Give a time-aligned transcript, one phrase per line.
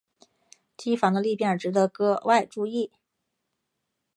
[0.77, 2.91] 机房的立面值得格外注意。